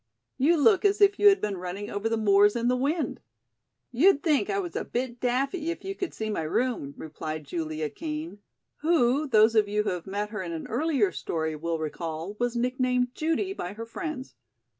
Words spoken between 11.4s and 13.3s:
will recall, was nicknamed